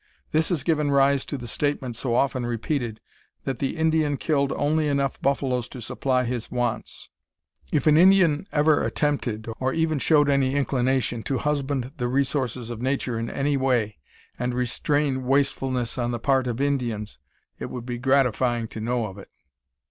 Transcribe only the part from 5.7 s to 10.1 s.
supply his wants. If an Indian ever attempted, or even